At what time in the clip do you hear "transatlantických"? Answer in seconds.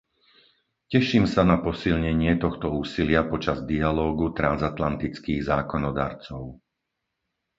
4.39-5.41